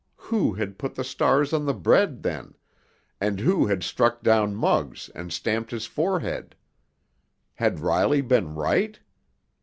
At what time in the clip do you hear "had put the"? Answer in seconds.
0.53-1.03